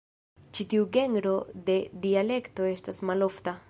Ĉi 0.57 0.65
tiu 0.71 0.87
genro 0.97 1.35
de 1.69 1.77
dialekto 2.07 2.71
estas 2.75 3.09
malofta. 3.11 3.59